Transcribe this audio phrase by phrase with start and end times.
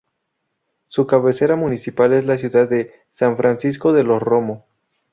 [0.87, 4.65] Su cabecera municipal es la ciudad de San Francisco de los Romo.